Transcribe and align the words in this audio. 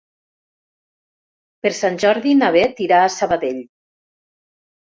Per 1.67 1.71
Sant 1.81 2.01
Jordi 2.05 2.33
na 2.39 2.49
Beth 2.57 2.81
irà 2.87 3.03
a 3.03 3.13
Sabadell. 3.19 3.63